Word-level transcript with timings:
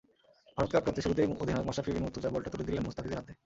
ভারতকে 0.57 0.77
আটকাতে 0.77 0.99
শুরুতেই 1.01 1.27
অধিনায়ক 1.33 1.67
মাশরাফি 1.67 1.91
বিন 1.91 2.03
মুর্তজা 2.03 2.29
বলটা 2.33 2.49
তুলে 2.51 2.65
দিলেন 2.67 2.83
মুস্তাফিজের 2.85 3.19
হাতে। 3.19 3.33